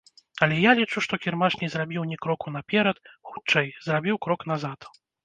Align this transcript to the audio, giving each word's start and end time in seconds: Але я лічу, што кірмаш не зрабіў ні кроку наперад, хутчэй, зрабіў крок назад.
Але 0.45 0.55
я 0.59 0.71
лічу, 0.79 1.01
што 1.07 1.19
кірмаш 1.25 1.57
не 1.63 1.69
зрабіў 1.73 2.07
ні 2.11 2.17
кроку 2.27 2.53
наперад, 2.57 2.97
хутчэй, 3.33 3.69
зрабіў 3.89 4.19
крок 4.25 4.41
назад. 4.55 4.89